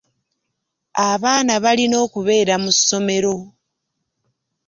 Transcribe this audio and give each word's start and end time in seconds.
Abaana 1.11 1.53
balina 1.63 1.95
okubeera 2.05 2.55
mu 2.63 2.71
ssomero. 2.77 3.35